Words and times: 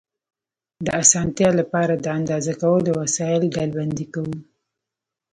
د 0.85 0.87
اسانتیا 1.03 1.49
لپاره 1.59 1.93
د 1.97 2.05
اندازه 2.17 2.53
کولو 2.61 2.91
وسایل 3.01 3.43
ډلبندي 3.55 4.05
کوو. 4.13 4.35